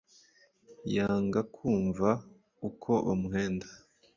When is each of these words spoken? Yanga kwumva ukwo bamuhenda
Yanga 0.95 1.39
kwumva 1.53 2.09
ukwo 2.67 2.93
bamuhenda 3.07 3.67